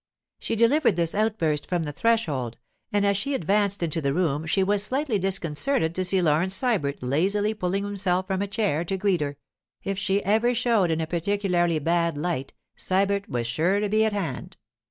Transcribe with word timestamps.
She 0.39 0.55
delivered 0.55 0.95
this 0.95 1.13
outburst 1.13 1.67
from 1.67 1.83
the 1.83 1.91
threshold, 1.91 2.57
and 2.91 3.05
as 3.05 3.15
she 3.15 3.35
advanced 3.35 3.83
into 3.83 4.01
the 4.01 4.15
room 4.15 4.47
she 4.47 4.63
was 4.63 4.81
slightly 4.81 5.19
disconcerted 5.19 5.93
to 5.93 6.03
see 6.03 6.23
Laurence 6.23 6.55
Sybert 6.59 7.03
lazily 7.03 7.53
pulling 7.53 7.83
himself 7.85 8.25
from 8.25 8.41
a 8.41 8.47
chair 8.47 8.83
to 8.83 8.97
greet 8.97 9.21
her—if 9.21 9.99
she 9.99 10.23
ever 10.25 10.55
showed 10.55 10.89
in 10.89 11.01
a 11.01 11.05
particularly 11.05 11.77
bad 11.77 12.17
light, 12.17 12.51
Sybert 12.75 13.29
was 13.29 13.45
sure 13.45 13.79
to 13.79 13.89
be 13.89 14.03
at 14.03 14.11
hand. 14.13 14.57